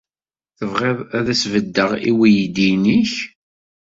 [0.57, 3.13] Tebɣiḍ ad as-beddeɣ i weydi-nnek?